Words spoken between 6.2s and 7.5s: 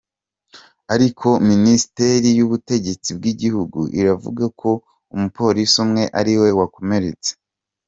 we wakomeretse.